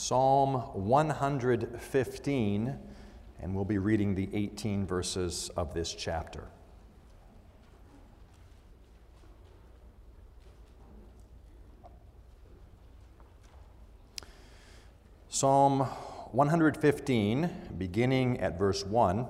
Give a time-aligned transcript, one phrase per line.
[0.00, 2.78] Psalm 115,
[3.42, 6.44] and we'll be reading the 18 verses of this chapter.
[15.28, 19.26] Psalm 115, beginning at verse 1,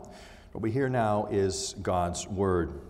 [0.53, 2.82] what we hear now is God's word.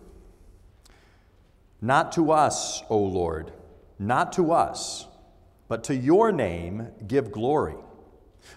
[1.80, 3.52] Not to us, O Lord,
[4.00, 5.06] not to us
[5.68, 7.76] but to your name give glory,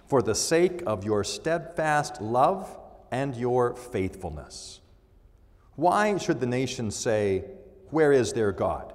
[0.07, 2.79] for the sake of your steadfast love
[3.11, 4.79] and your faithfulness.
[5.75, 7.45] Why should the nations say,
[7.89, 8.93] Where is their God?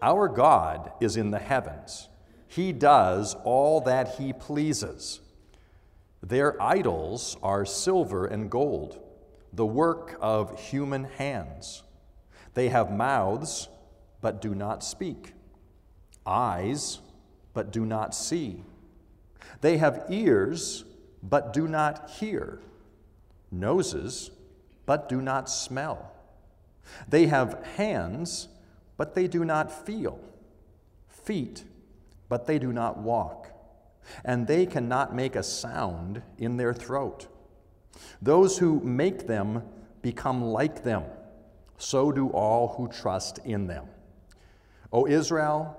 [0.00, 2.08] Our God is in the heavens.
[2.48, 5.20] He does all that he pleases.
[6.22, 9.00] Their idols are silver and gold,
[9.52, 11.82] the work of human hands.
[12.54, 13.68] They have mouths,
[14.20, 15.32] but do not speak,
[16.26, 17.00] eyes,
[17.54, 18.62] but do not see.
[19.60, 20.84] They have ears,
[21.22, 22.60] but do not hear,
[23.50, 24.30] noses,
[24.86, 26.12] but do not smell.
[27.08, 28.48] They have hands,
[28.96, 30.18] but they do not feel,
[31.08, 31.64] feet,
[32.28, 33.48] but they do not walk,
[34.24, 37.28] and they cannot make a sound in their throat.
[38.20, 39.62] Those who make them
[40.00, 41.04] become like them,
[41.78, 43.86] so do all who trust in them.
[44.92, 45.78] O Israel,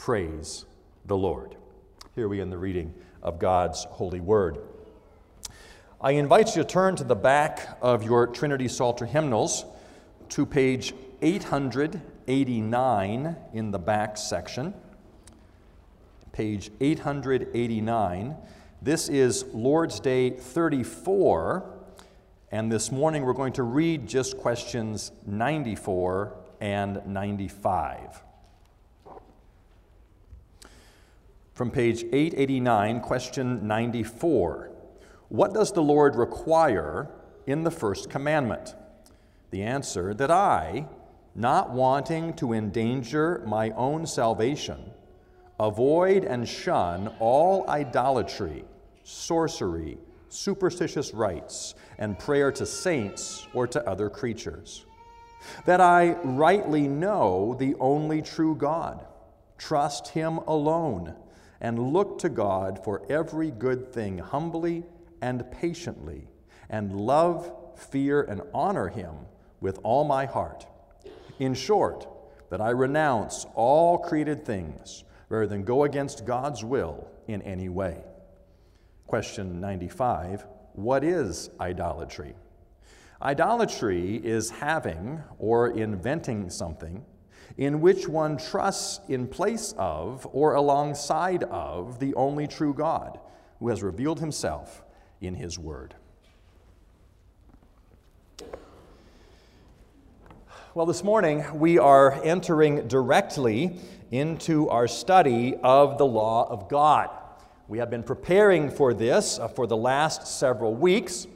[0.00, 0.64] Praise
[1.04, 1.54] the Lord.
[2.14, 4.56] Here we end the reading of God's holy word.
[6.00, 9.66] I invite you to turn to the back of your Trinity Psalter hymnals
[10.30, 14.72] to page 889 in the back section.
[16.32, 18.36] Page 889.
[18.80, 21.74] This is Lord's Day 34,
[22.50, 28.22] and this morning we're going to read just questions 94 and 95.
[31.60, 34.70] From page 889, question 94
[35.28, 37.10] What does the Lord require
[37.46, 38.74] in the first commandment?
[39.50, 40.86] The answer that I,
[41.34, 44.90] not wanting to endanger my own salvation,
[45.58, 48.64] avoid and shun all idolatry,
[49.04, 49.98] sorcery,
[50.30, 54.86] superstitious rites, and prayer to saints or to other creatures.
[55.66, 59.04] That I rightly know the only true God,
[59.58, 61.16] trust Him alone
[61.60, 64.84] and look to God for every good thing humbly
[65.20, 66.28] and patiently,
[66.68, 69.14] and love, fear, and honor Him
[69.60, 70.66] with all my heart.
[71.38, 72.06] In short,
[72.50, 78.02] that I renounce all created things rather than go against God's will in any way.
[79.06, 80.44] Question 95
[80.74, 82.34] What is idolatry?
[83.22, 87.04] Idolatry is having or inventing something
[87.60, 93.20] in which one trusts in place of or alongside of the only true God
[93.58, 94.82] who has revealed himself
[95.20, 95.94] in his word.
[100.72, 103.76] Well, this morning we are entering directly
[104.10, 107.10] into our study of the law of God.
[107.68, 111.26] We have been preparing for this uh, for the last several weeks.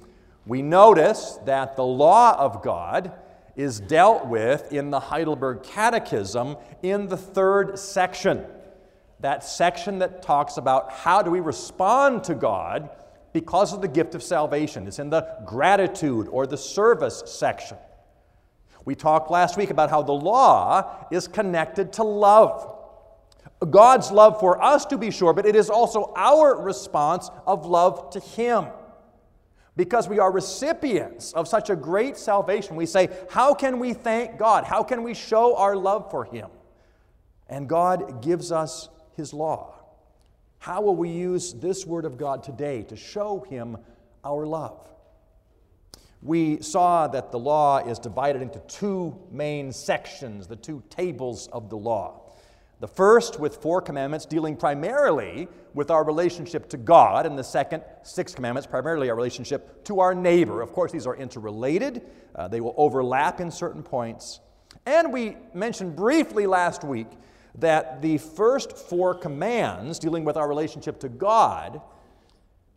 [0.47, 3.13] We notice that the law of God
[3.57, 8.45] is dealt with in the Heidelberg Catechism in the third section.
[9.21, 12.91] That section that talks about how do we respond to God
[13.33, 14.87] because of the gift of salvation.
[14.87, 17.77] It's in the gratitude or the service section.
[18.85, 22.71] We talked last week about how the law is connected to love.
[23.71, 28.11] God's love for us, to be sure, but it is also our response of love
[28.11, 28.67] to Him
[29.77, 32.77] because we are recipients of such a great salvation.
[32.77, 34.65] We say, How can we thank God?
[34.65, 36.49] How can we show our love for Him?
[37.49, 39.75] And God gives us His law.
[40.59, 43.77] How will we use this Word of God today to show Him
[44.25, 44.81] our love?
[46.23, 51.69] We saw that the law is divided into two main sections, the two tables of
[51.69, 52.24] the law.
[52.81, 57.83] The first with four commandments dealing primarily with our relationship to God, and the second,
[58.03, 60.61] six commandments, primarily our relationship to our neighbor.
[60.61, 62.03] Of course, these are interrelated,
[62.35, 64.41] uh, they will overlap in certain points.
[64.87, 67.07] And we mentioned briefly last week
[67.57, 71.81] that the first four commands dealing with our relationship to God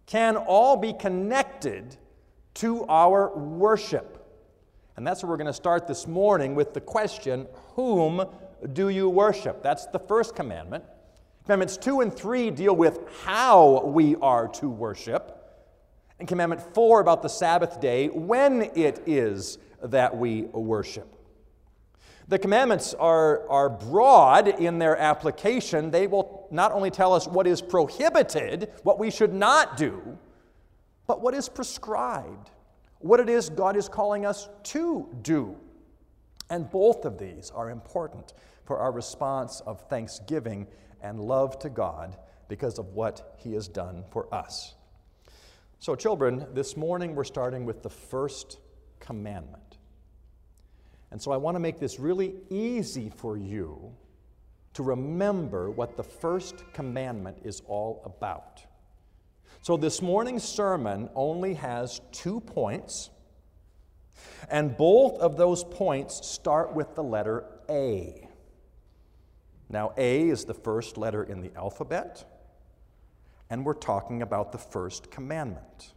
[0.05, 1.97] can all be connected
[2.55, 4.13] to our worship.
[4.95, 8.25] And that's where we're going to start this morning with the question Whom
[8.73, 9.61] do you worship?
[9.63, 10.83] That's the first commandment.
[11.45, 15.33] Commandments 2 and 3 deal with how we are to worship.
[16.19, 21.13] And commandment 4 about the Sabbath day, when it is that we worship.
[22.27, 25.91] The commandments are, are broad in their application.
[25.91, 30.17] They will not only tell us what is prohibited, what we should not do,
[31.05, 32.49] but what is prescribed,
[32.99, 35.55] what it is God is calling us to do.
[36.49, 38.33] And both of these are important
[38.65, 40.67] for our response of thanksgiving
[41.01, 42.17] and love to God
[42.47, 44.75] because of what He has done for us.
[45.79, 48.59] So, children, this morning we're starting with the first
[48.99, 49.77] commandment.
[51.11, 53.93] And so I want to make this really easy for you
[54.73, 58.61] to remember what the first commandment is all about.
[59.61, 63.09] So this morning's sermon only has two points,
[64.49, 68.27] and both of those points start with the letter A.
[69.69, 72.23] Now, A is the first letter in the alphabet,
[73.49, 75.93] and we're talking about the first commandment.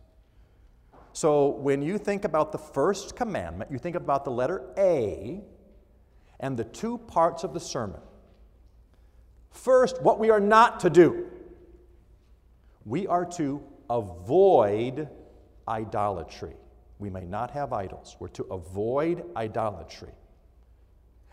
[1.12, 5.40] So when you think about the first commandment, you think about the letter A
[6.38, 8.00] and the two parts of the sermon.
[9.50, 11.26] First, what we are not to do.
[12.84, 15.08] We are to avoid
[15.68, 16.54] idolatry.
[17.00, 18.16] We may not have idols.
[18.20, 20.12] We're to avoid idolatry.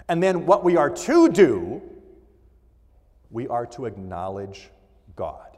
[0.10, 1.82] And then what we are to do,
[3.30, 4.70] we are to acknowledge
[5.16, 5.58] God.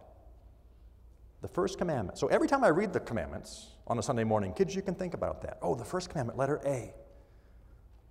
[1.41, 2.17] The first commandment.
[2.17, 4.53] So every time I read the commandments, on a Sunday morning.
[4.53, 5.57] Kids, you can think about that.
[5.61, 6.93] Oh, the first commandment, letter A.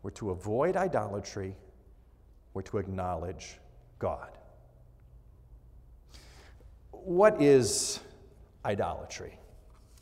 [0.03, 1.56] We're to avoid idolatry,
[2.53, 3.59] we're to acknowledge
[3.99, 4.31] God.
[6.91, 8.00] What is
[8.65, 9.39] idolatry?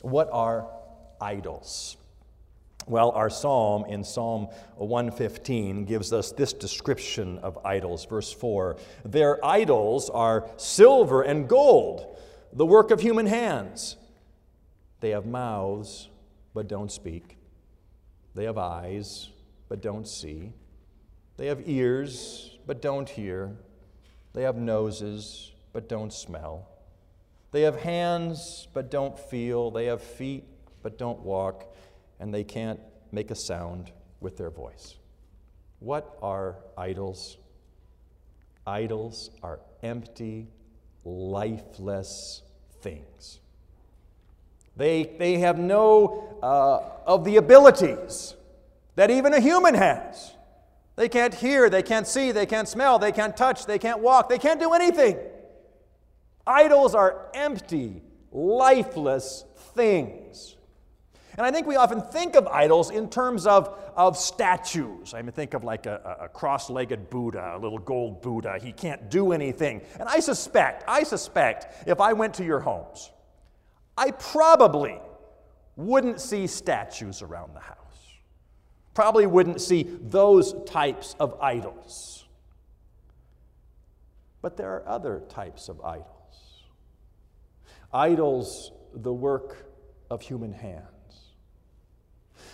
[0.01, 0.67] What are
[1.21, 1.97] idols?
[2.87, 8.05] Well, our psalm in Psalm 115 gives us this description of idols.
[8.05, 12.17] Verse 4 Their idols are silver and gold,
[12.53, 13.97] the work of human hands.
[15.01, 16.09] They have mouths,
[16.53, 17.37] but don't speak.
[18.33, 19.29] They have eyes,
[19.67, 20.53] but don't see.
[21.35, 23.55] They have ears, but don't hear.
[24.33, 26.67] They have noses, but don't smell.
[27.51, 29.71] They have hands, but don't feel.
[29.71, 30.45] They have feet,
[30.83, 31.75] but don't walk.
[32.19, 32.79] And they can't
[33.11, 34.95] make a sound with their voice.
[35.79, 37.37] What are idols?
[38.65, 40.47] Idols are empty,
[41.05, 42.41] lifeless
[42.81, 43.39] things.
[44.75, 48.35] They, they have no uh, of the abilities
[48.95, 50.33] that even a human has.
[50.95, 54.29] They can't hear, they can't see, they can't smell, they can't touch, they can't walk,
[54.29, 55.17] they can't do anything.
[56.45, 58.01] Idols are empty,
[58.31, 59.45] lifeless
[59.75, 60.56] things.
[61.37, 65.13] And I think we often think of idols in terms of, of statues.
[65.13, 68.57] I mean, think of like a, a cross legged Buddha, a little gold Buddha.
[68.59, 69.81] He can't do anything.
[69.99, 73.11] And I suspect, I suspect, if I went to your homes
[73.97, 74.99] I probably
[75.75, 77.77] wouldn't see statues around the house.
[78.93, 82.25] Probably wouldn't see those types of idols.
[84.41, 86.05] But there are other types of idols.
[87.91, 89.65] Idols, the work
[90.11, 90.96] of human hands.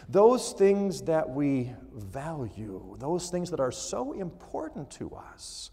[0.10, 5.72] Those things that we value, those things that are so important to us,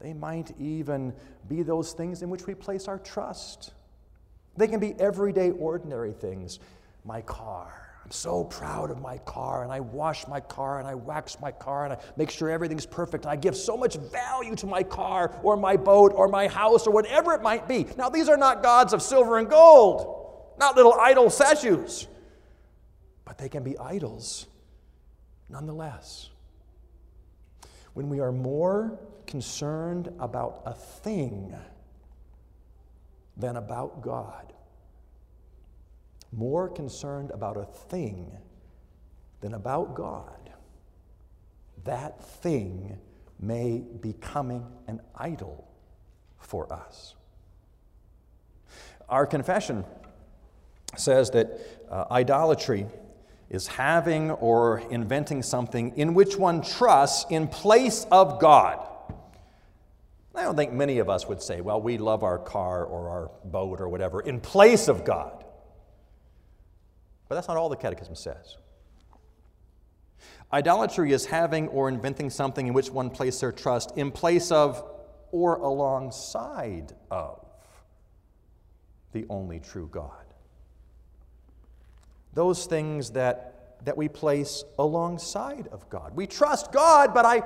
[0.00, 1.12] they might even
[1.48, 3.72] be those things in which we place our trust.
[4.56, 6.58] They can be everyday, ordinary things.
[7.04, 7.82] My car.
[8.04, 11.50] I'm so proud of my car, and I wash my car, and I wax my
[11.50, 13.24] car, and I make sure everything's perfect.
[13.24, 16.86] And I give so much value to my car, or my boat, or my house,
[16.86, 17.86] or whatever it might be.
[17.98, 22.06] Now, these are not gods of silver and gold, not little idol statues,
[23.36, 24.46] but they can be idols
[25.48, 26.30] nonetheless.
[27.94, 31.54] When we are more concerned about a thing,
[33.36, 34.52] than about God.
[36.32, 38.32] More concerned about a thing
[39.40, 40.50] than about God.
[41.84, 42.98] That thing
[43.38, 45.68] may becoming an idol
[46.38, 47.14] for us.
[49.08, 49.84] Our confession
[50.96, 52.86] says that uh, idolatry
[53.48, 58.86] is having or inventing something in which one trusts in place of God.
[60.34, 63.30] I don't think many of us would say, well, we love our car or our
[63.44, 65.44] boat or whatever in place of God.
[67.28, 68.56] But that's not all the Catechism says.
[70.52, 74.84] Idolatry is having or inventing something in which one places their trust in place of
[75.32, 77.44] or alongside of
[79.12, 80.25] the only true God.
[82.36, 86.14] Those things that, that we place alongside of God.
[86.14, 87.40] We trust God, but I,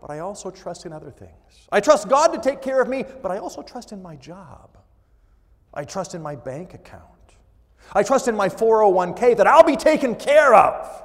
[0.00, 1.68] but I also trust in other things.
[1.70, 4.78] I trust God to take care of me, but I also trust in my job.
[5.74, 7.04] I trust in my bank account.
[7.92, 11.02] I trust in my 401k that I'll be taken care of.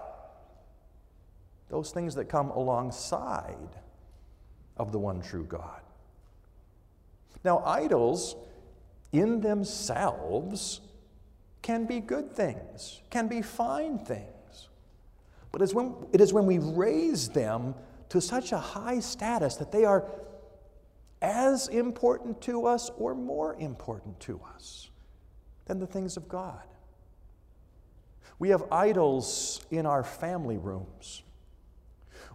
[1.68, 3.82] Those things that come alongside
[4.78, 5.82] of the one true God.
[7.44, 8.38] Now, idols
[9.12, 10.80] in themselves
[11.66, 14.70] can be good things, can be fine things.
[15.52, 17.74] But it's when, it is when we raise them
[18.10, 20.06] to such a high status that they are
[21.24, 24.92] as important to us or more important to us
[25.66, 26.62] than the things of God.
[28.38, 31.24] We have idols in our family rooms.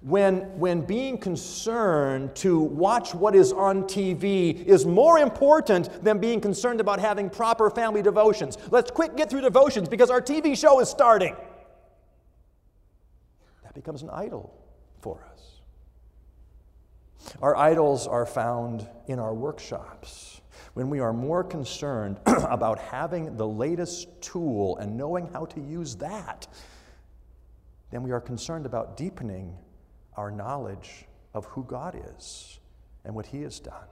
[0.02, 6.40] When, when being concerned to watch what is on TV is more important than being
[6.40, 8.56] concerned about having proper family devotions.
[8.70, 11.36] Let's quick get through devotions because our TV show is starting.
[13.62, 14.54] That becomes an idol
[15.02, 15.60] for us.
[17.42, 20.40] Our idols are found in our workshops
[20.74, 25.96] when we are more concerned about having the latest tool and knowing how to use
[25.96, 26.46] that
[27.90, 29.56] than we are concerned about deepening
[30.16, 32.58] our knowledge of who God is
[33.04, 33.86] and what He has done.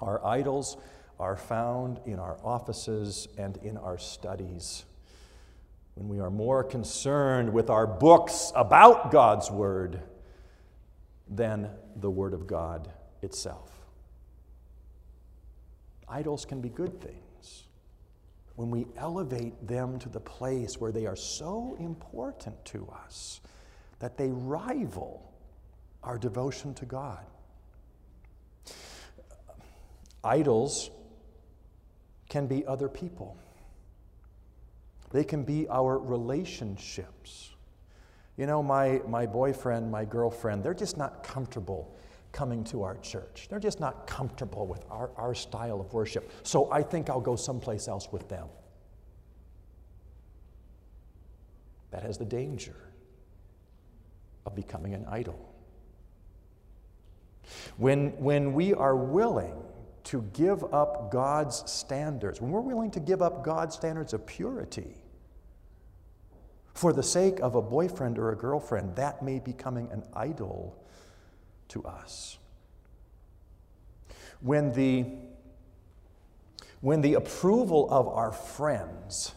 [0.00, 0.76] Our idols
[1.18, 4.84] are found in our offices and in our studies.
[5.94, 10.00] When we are more concerned with our books about God's Word
[11.28, 12.90] than the Word of God
[13.22, 13.72] itself.
[16.08, 17.64] Idols can be good things
[18.54, 23.40] when we elevate them to the place where they are so important to us
[23.98, 25.22] that they rival
[26.02, 27.24] our devotion to God.
[30.22, 30.90] Idols
[32.28, 33.36] can be other people,
[35.10, 37.50] they can be our relationships.
[38.36, 41.96] You know, my, my boyfriend, my girlfriend, they're just not comfortable
[42.32, 43.46] coming to our church.
[43.48, 46.30] They're just not comfortable with our, our style of worship.
[46.42, 48.46] So I think I'll go someplace else with them.
[51.92, 52.85] That has the danger
[54.46, 55.54] of becoming an idol.
[57.76, 59.54] When, when we are willing
[60.04, 64.94] to give up God's standards, when we're willing to give up God's standards of purity,
[66.74, 70.76] for the sake of a boyfriend or a girlfriend, that may be becoming an idol
[71.68, 72.38] to us.
[74.40, 75.06] When the,
[76.80, 79.32] when the approval of our friends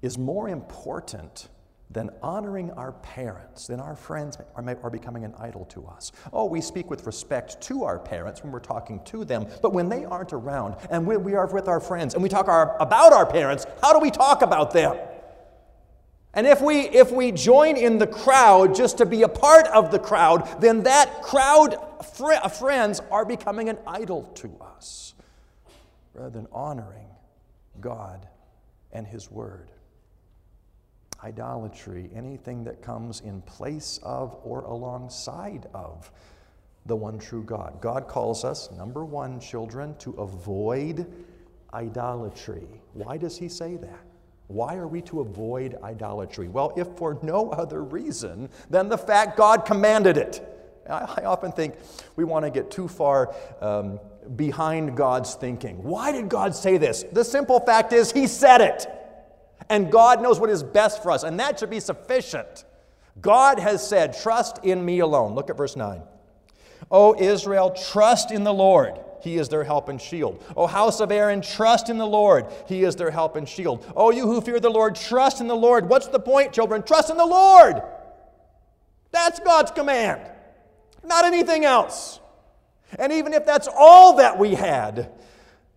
[0.00, 1.48] is more important
[1.90, 6.12] than honoring our parents, then our friends are, are becoming an idol to us.
[6.32, 9.88] Oh, we speak with respect to our parents when we're talking to them, but when
[9.88, 13.12] they aren't around and when we are with our friends and we talk our, about
[13.12, 14.98] our parents, how do we talk about them?
[16.34, 19.90] And if we, if we join in the crowd just to be a part of
[19.90, 21.76] the crowd, then that crowd
[22.14, 25.14] fr- uh, friends are becoming an idol to us
[26.12, 27.08] rather than honoring
[27.80, 28.28] God
[28.92, 29.70] and His Word.
[31.22, 36.10] Idolatry, anything that comes in place of or alongside of
[36.86, 37.80] the one true God.
[37.80, 41.06] God calls us, number one, children, to avoid
[41.74, 42.66] idolatry.
[42.94, 44.00] Why does He say that?
[44.46, 46.48] Why are we to avoid idolatry?
[46.48, 50.42] Well, if for no other reason than the fact God commanded it.
[50.88, 51.74] I, often think
[52.16, 54.00] we want to get too far um,
[54.36, 55.82] behind God's thinking.
[55.82, 57.04] Why did God say this?
[57.12, 58.86] The simple fact is, He said it.
[59.70, 62.64] And God knows what is best for us, and that should be sufficient.
[63.20, 65.34] God has said, Trust in me alone.
[65.34, 66.02] Look at verse 9.
[66.90, 68.98] O Israel, trust in the Lord.
[69.20, 70.42] He is their help and shield.
[70.56, 72.46] O house of Aaron, trust in the Lord.
[72.66, 73.84] He is their help and shield.
[73.96, 75.88] O you who fear the Lord, trust in the Lord.
[75.88, 76.82] What's the point, children?
[76.82, 77.82] Trust in the Lord.
[79.10, 80.20] That's God's command,
[81.04, 82.20] not anything else.
[82.98, 85.10] And even if that's all that we had,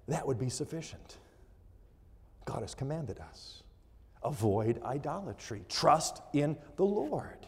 [0.08, 1.18] that would be sufficient.
[2.46, 3.61] God has commanded us
[4.24, 7.46] avoid idolatry, trust in the Lord.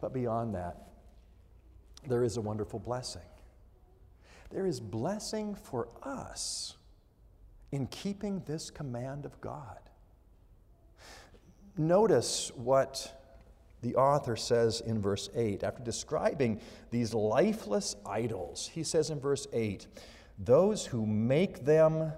[0.00, 0.88] But beyond that,
[2.06, 3.22] there is a wonderful blessing
[4.50, 6.76] there is blessing for us
[7.70, 9.78] in keeping this command of God.
[11.76, 13.14] Notice what
[13.82, 15.62] the author says in verse 8.
[15.62, 16.60] After describing
[16.90, 19.86] these lifeless idols, he says in verse 8,
[20.38, 22.12] Those who make them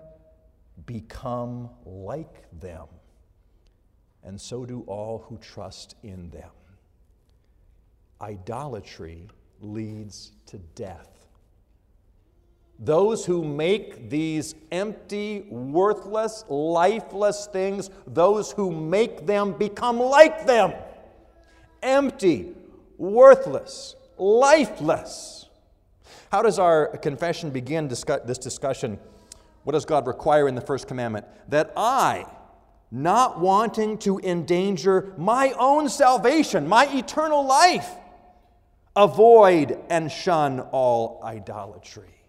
[0.86, 2.86] become like them,
[4.22, 6.50] and so do all who trust in them.
[8.20, 9.28] Idolatry
[9.60, 11.08] leads to death.
[12.78, 20.72] Those who make these empty, worthless, lifeless things, those who make them become like them.
[21.82, 22.54] Empty,
[22.96, 25.48] worthless, lifeless.
[26.32, 28.98] How does our confession begin this discussion?
[29.70, 31.26] What does God require in the first commandment?
[31.48, 32.26] That I,
[32.90, 37.88] not wanting to endanger my own salvation, my eternal life,
[38.96, 42.20] avoid and shun all idolatry.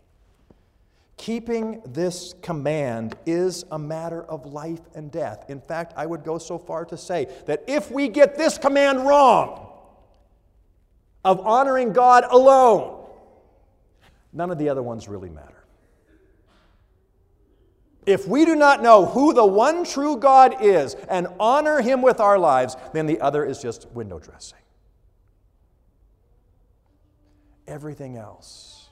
[1.17, 5.45] Keeping this command is a matter of life and death.
[5.50, 9.07] In fact, I would go so far to say that if we get this command
[9.07, 9.67] wrong,
[11.25, 13.03] of honoring God alone,
[14.31, 15.50] none of the other ones really matter.
[18.05, 22.20] If we do not know who the one true God is and honor Him with
[22.20, 24.58] our lives, then the other is just window dressing.
[27.67, 28.89] Everything else,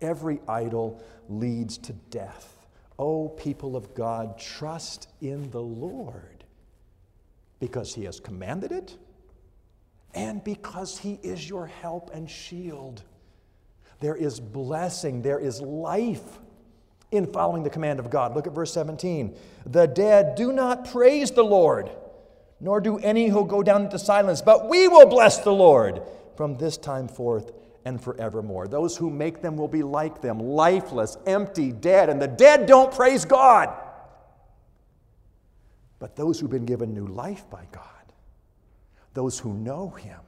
[0.00, 2.66] every idol leads to death.
[2.98, 6.44] Oh, people of God, trust in the Lord
[7.58, 8.96] because He has commanded it
[10.14, 13.02] and because He is your help and shield.
[13.98, 16.38] There is blessing, there is life
[17.12, 18.34] in following the command of God.
[18.34, 19.36] Look at verse 17.
[19.66, 21.90] The dead do not praise the Lord,
[22.58, 26.02] nor do any who go down into silence, but we will bless the Lord
[26.36, 27.52] from this time forth
[27.84, 28.66] and forevermore.
[28.66, 32.92] Those who make them will be like them, lifeless, empty, dead, and the dead don't
[32.92, 33.68] praise God.
[35.98, 37.84] But those who've been given new life by God,
[39.14, 40.18] those who know Him,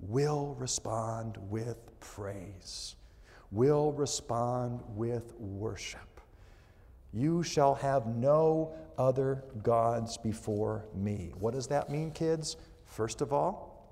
[0.00, 2.96] will respond with praise,
[3.50, 6.20] will respond with worship.
[7.12, 11.32] You shall have no other gods before me.
[11.38, 12.56] What does that mean, kids?
[12.84, 13.88] First of all,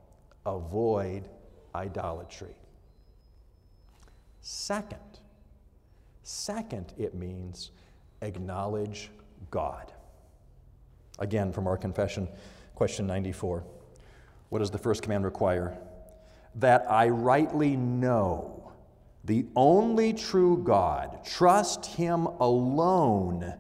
[0.46, 1.28] avoid
[1.74, 2.54] idolatry.
[4.40, 5.20] Second,
[6.22, 7.72] second, it means
[8.22, 9.10] acknowledge
[9.50, 9.92] God.
[11.18, 12.28] Again, from our confession,
[12.74, 13.64] question 94.
[14.50, 15.76] What does the first command require?
[16.54, 18.57] That I rightly know
[19.28, 23.54] the only true God, trust Him alone,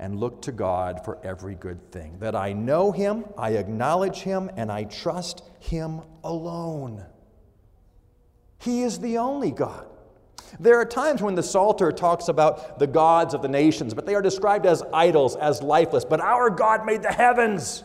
[0.00, 2.18] and look to God for every good thing.
[2.18, 7.06] That I know Him, I acknowledge Him, and I trust Him alone.
[8.58, 9.86] He is the only God.
[10.58, 14.14] There are times when the Psalter talks about the gods of the nations, but they
[14.16, 16.04] are described as idols, as lifeless.
[16.04, 17.84] But our God made the heavens.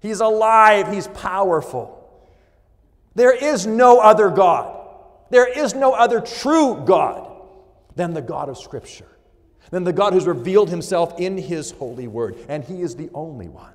[0.00, 2.00] He's alive, He's powerful.
[3.14, 4.81] There is no other God.
[5.32, 7.26] There is no other true God
[7.96, 9.08] than the God of Scripture,
[9.70, 12.36] than the God who's revealed Himself in His holy word.
[12.50, 13.72] And He is the only one.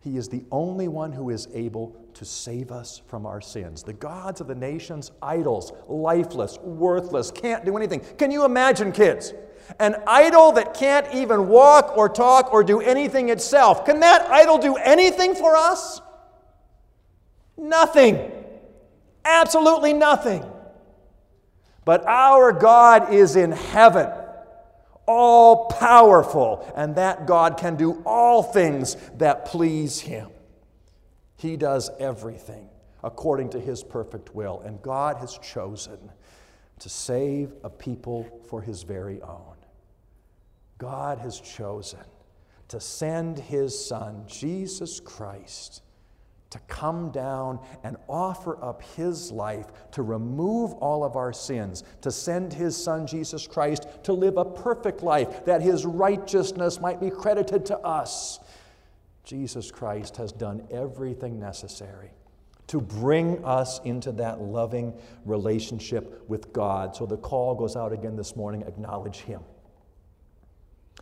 [0.00, 3.84] He is the only one who is able to save us from our sins.
[3.84, 8.00] The gods of the nations, idols, lifeless, worthless, can't do anything.
[8.18, 9.32] Can you imagine, kids?
[9.78, 13.86] An idol that can't even walk or talk or do anything itself.
[13.86, 16.00] Can that idol do anything for us?
[17.56, 18.43] Nothing.
[19.24, 20.44] Absolutely nothing.
[21.84, 24.10] But our God is in heaven
[25.06, 30.30] all powerful, and that God can do all things that please Him.
[31.36, 32.70] He does everything
[33.02, 36.10] according to His perfect will, and God has chosen
[36.78, 39.56] to save a people for His very own.
[40.78, 42.00] God has chosen
[42.68, 45.82] to send His Son, Jesus Christ
[46.54, 52.12] to come down and offer up his life to remove all of our sins, to
[52.12, 57.10] send his son Jesus Christ to live a perfect life, that his righteousness might be
[57.10, 58.38] credited to us.
[59.24, 62.12] Jesus Christ has done everything necessary
[62.68, 66.94] to bring us into that loving relationship with God.
[66.94, 69.40] So the call goes out again this morning acknowledge him.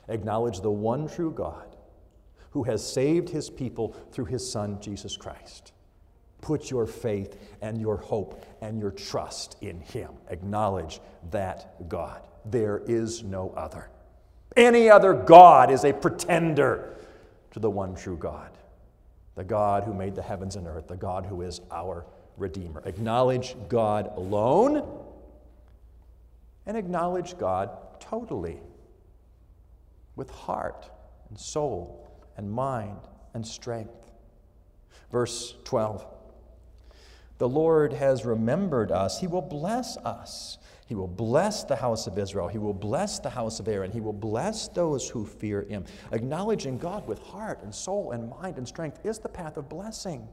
[0.08, 1.71] Acknowledge the one true God
[2.52, 5.72] who has saved his people through his Son, Jesus Christ.
[6.40, 10.10] Put your faith and your hope and your trust in him.
[10.28, 12.20] Acknowledge that God.
[12.44, 13.88] There is no other.
[14.56, 16.94] Any other God is a pretender
[17.52, 18.50] to the one true God,
[19.34, 22.04] the God who made the heavens and earth, the God who is our
[22.36, 22.82] Redeemer.
[22.84, 24.86] Acknowledge God alone
[26.66, 28.60] and acknowledge God totally.
[30.16, 30.90] with heart
[31.30, 32.98] and soul and mind
[33.34, 34.10] and strength.
[35.10, 36.04] Verse 12
[37.38, 40.58] The Lord has remembered us, He will bless us.
[40.86, 42.48] He will bless the house of Israel.
[42.48, 43.90] He will bless the house of Aaron.
[43.90, 45.86] He will bless those who fear him.
[46.10, 50.28] Acknowledging God with heart and soul and mind and strength is the path of blessing.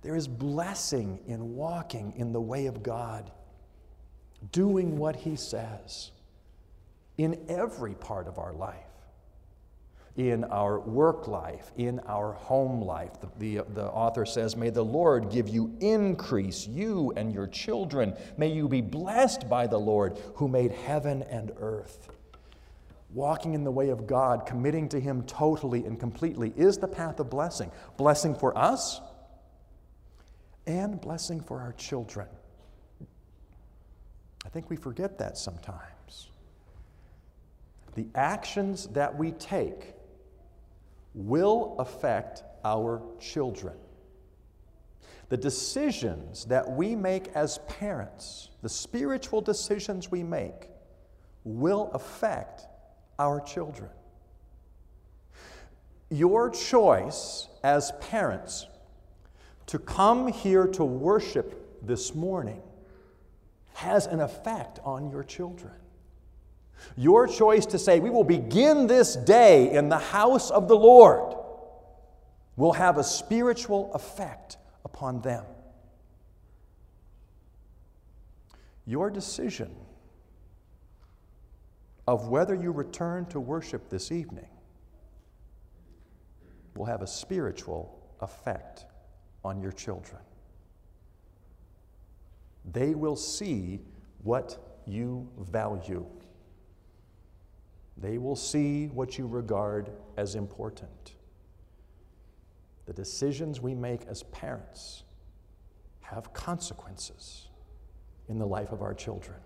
[0.00, 3.30] There is blessing in walking in the way of God,
[4.52, 6.12] doing what He says
[7.18, 8.89] in every part of our life
[10.16, 13.12] in our work life, in our home life.
[13.20, 17.46] The, the, uh, the, author says, May the Lord give you increase, you and your
[17.46, 18.14] children.
[18.36, 22.08] May you be blessed by the Lord who made heaven and earth.
[23.12, 27.18] Walking in the way of God, committing to Him totally and completely, is the path
[27.18, 27.70] of blessing.
[27.96, 29.00] Blessing for us
[30.66, 32.28] and blessing for our children.
[34.44, 36.28] I think we forget that sometimes.
[37.94, 39.94] The actions that we take
[41.14, 43.74] will affect our children.
[45.28, 50.68] The decisions that we make as parents, the spiritual decisions we make,
[51.44, 52.66] will affect
[53.18, 53.90] our children.
[56.10, 58.66] Your choice as parents
[59.66, 62.60] to come here to worship this morning
[63.74, 65.72] has an effect on your children.
[66.96, 71.36] Your choice to say, We will begin this day in the house of the Lord,
[72.56, 75.44] will have a spiritual effect upon them.
[78.86, 79.74] Your decision
[82.06, 84.48] of whether you return to worship this evening
[86.74, 88.86] will have a spiritual effect
[89.44, 90.20] on your children.
[92.64, 93.80] They will see
[94.22, 96.06] what you value.
[98.00, 101.14] They will see what you regard as important.
[102.86, 105.04] The decisions we make as parents
[106.00, 107.48] have consequences
[108.28, 109.38] in the life of our children.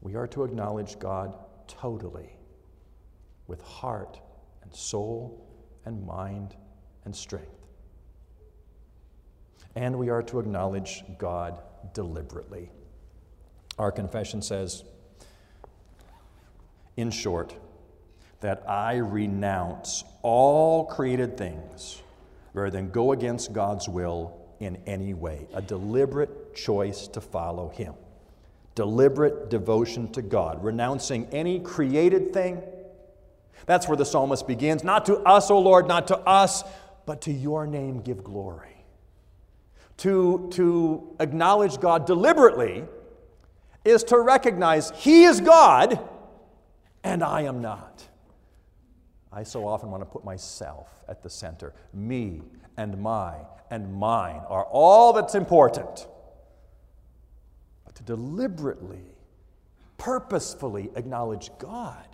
[0.00, 2.36] We are to acknowledge God totally,
[3.46, 4.20] with heart
[4.62, 5.46] and soul
[5.86, 6.54] and mind
[7.04, 7.48] and strength.
[9.74, 11.62] And we are to acknowledge God
[11.94, 12.70] deliberately.
[13.78, 14.84] Our confession says,
[16.96, 17.54] in short,
[18.40, 22.02] that I renounce all created things
[22.52, 25.46] rather than go against God's will in any way.
[25.54, 27.94] A deliberate choice to follow Him.
[28.74, 32.62] Deliberate devotion to God, renouncing any created thing.
[33.66, 34.84] That's where the psalmist begins.
[34.84, 36.64] Not to us, O Lord, not to us,
[37.06, 38.84] but to your name give glory.
[39.98, 42.84] To, to acknowledge God deliberately
[43.84, 46.00] is to recognize He is God
[47.04, 48.08] and I am not.
[49.30, 51.74] I so often want to put myself at the center.
[51.92, 52.40] Me
[52.76, 53.36] and my
[53.70, 56.06] and mine are all that's important.
[57.84, 59.04] But to deliberately,
[59.98, 62.06] purposefully acknowledge God,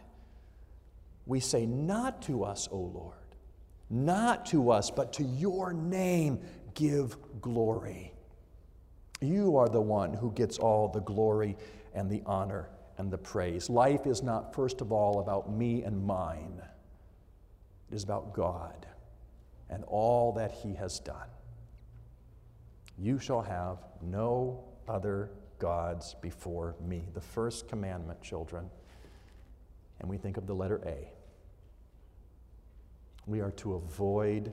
[1.27, 3.15] we say, Not to us, O Lord,
[3.89, 6.41] not to us, but to your name
[6.75, 8.13] give glory.
[9.21, 11.57] You are the one who gets all the glory
[11.95, 13.71] and the honor and the praise.
[13.71, 16.61] Life is not, first of all, about me and mine,
[17.91, 18.87] it is about God
[19.71, 21.29] and all that He has done.
[22.99, 27.09] You shall have no other gods before me.
[27.15, 28.69] The first commandment, children.
[30.01, 31.11] And we think of the letter A.
[33.27, 34.53] We are to avoid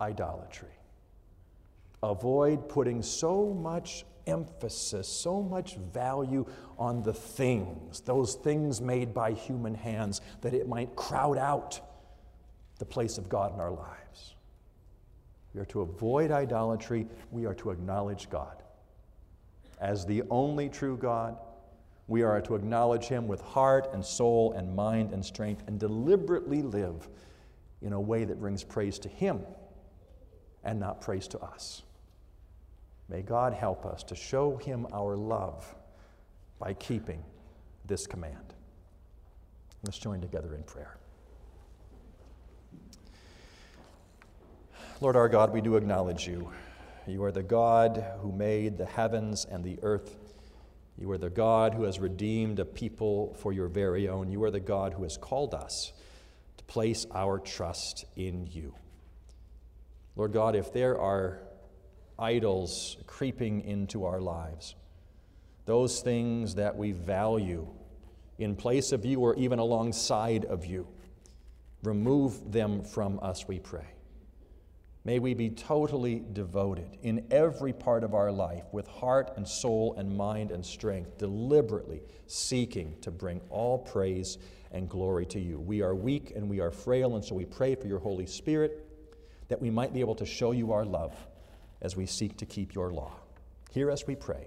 [0.00, 0.78] idolatry.
[2.02, 6.46] Avoid putting so much emphasis, so much value
[6.78, 11.80] on the things, those things made by human hands, that it might crowd out
[12.78, 14.34] the place of God in our lives.
[15.54, 18.62] We are to avoid idolatry, we are to acknowledge God
[19.80, 21.38] as the only true God.
[22.08, 26.62] We are to acknowledge Him with heart and soul and mind and strength and deliberately
[26.62, 27.08] live
[27.82, 29.40] in a way that brings praise to Him
[30.64, 31.82] and not praise to us.
[33.08, 35.74] May God help us to show him our love
[36.58, 37.22] by keeping
[37.86, 38.54] this command.
[39.84, 40.96] Let's join together in prayer.
[45.00, 46.50] Lord our God, we do acknowledge you.
[47.06, 50.16] You are the God who made the heavens and the earth.
[50.98, 54.30] You are the God who has redeemed a people for your very own.
[54.30, 55.92] You are the God who has called us
[56.56, 58.74] to place our trust in you.
[60.16, 61.42] Lord God, if there are
[62.18, 64.74] idols creeping into our lives,
[65.64, 67.66] those things that we value
[68.38, 70.86] in place of you or even alongside of you.
[71.82, 73.86] Remove them from us, we pray.
[75.04, 79.94] May we be totally devoted in every part of our life with heart and soul
[79.96, 84.38] and mind and strength, deliberately seeking to bring all praise
[84.72, 85.60] and glory to you.
[85.60, 88.84] We are weak and we are frail, and so we pray for your Holy Spirit
[89.46, 91.14] that we might be able to show you our love
[91.80, 93.12] as we seek to keep your law.
[93.70, 94.46] Hear us, we pray,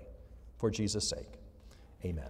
[0.58, 1.40] for Jesus' sake.
[2.04, 2.30] Amen.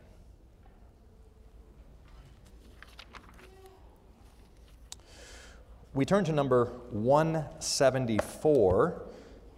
[5.93, 9.01] We turn to number 174,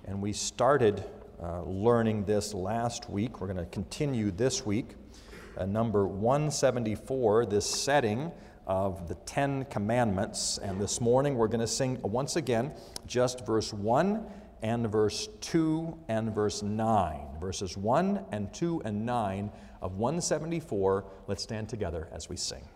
[0.06, 1.04] and we started
[1.42, 3.40] uh, learning this last week.
[3.42, 4.92] We're going to continue this week.
[5.58, 8.32] Uh, number 174, this setting
[8.66, 10.58] of the Ten Commandments.
[10.60, 12.72] And this morning we're going to sing once again
[13.06, 14.26] just verse 1
[14.62, 17.40] and verse 2 and verse 9.
[17.40, 21.06] Verses 1 and 2 and 9 of 174.
[21.28, 22.68] Let's stand together as we sing.